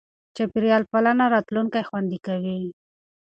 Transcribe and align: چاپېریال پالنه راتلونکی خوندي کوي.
چاپېریال 0.35 0.83
پالنه 0.91 1.25
راتلونکی 1.33 1.83
خوندي 1.87 2.19
کوي. 2.25 2.59